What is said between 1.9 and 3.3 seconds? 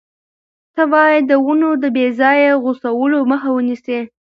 بې ځایه غوڅولو